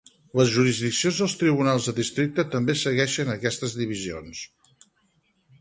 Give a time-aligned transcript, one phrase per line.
[0.39, 4.43] Les jurisdiccions dels tribunals de districte també segueixen aquestes divisions.